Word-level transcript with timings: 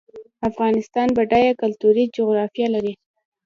افغانستان 0.49 1.07
بډایه 1.17 1.53
کلتوري 1.61 2.03
جغرافیه 2.15 2.67
لري 2.75 2.93